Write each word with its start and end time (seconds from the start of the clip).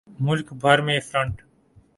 ملک 0.19 0.47
بھر 0.61 0.77
میں 0.81 0.99
فرنٹ 1.09 1.35